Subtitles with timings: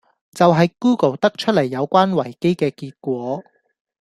[0.31, 3.43] 就係 Google 得出黎有關維基既結果